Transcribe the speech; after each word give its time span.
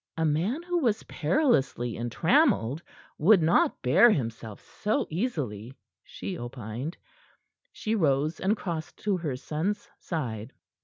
A 0.17 0.25
man 0.25 0.63
who 0.63 0.79
was 0.79 1.03
perilously 1.03 1.95
entrammelled 1.95 2.81
would 3.19 3.43
not 3.43 3.83
bear 3.83 4.09
himself 4.09 4.59
so 4.81 5.05
easily, 5.11 5.75
she 6.03 6.35
opined. 6.39 6.97
She 7.71 7.93
rose, 7.93 8.39
and 8.39 8.57
crossed 8.57 8.97
to 9.03 9.17
her 9.17 9.35
son's 9.35 9.87
side. 9.99 10.53